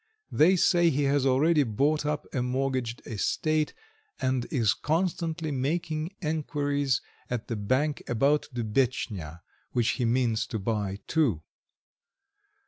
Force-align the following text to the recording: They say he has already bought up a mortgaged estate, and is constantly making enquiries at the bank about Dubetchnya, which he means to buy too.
They 0.31 0.55
say 0.55 0.89
he 0.89 1.03
has 1.03 1.27
already 1.27 1.61
bought 1.61 2.07
up 2.07 2.25
a 2.33 2.41
mortgaged 2.41 3.03
estate, 3.05 3.75
and 4.19 4.47
is 4.49 4.73
constantly 4.73 5.51
making 5.51 6.15
enquiries 6.23 7.01
at 7.29 7.49
the 7.49 7.55
bank 7.55 8.01
about 8.07 8.49
Dubetchnya, 8.51 9.41
which 9.73 9.89
he 9.89 10.05
means 10.05 10.47
to 10.47 10.57
buy 10.57 10.97
too. 11.05 11.43